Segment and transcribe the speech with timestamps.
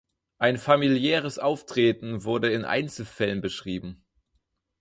[0.39, 4.03] Ein familiäres Auftreten wurde in Einzelfällen beschrieben.